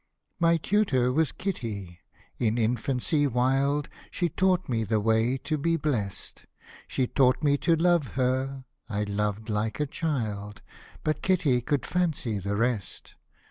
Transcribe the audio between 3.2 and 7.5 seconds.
wild She taught me the way to be blest; She taught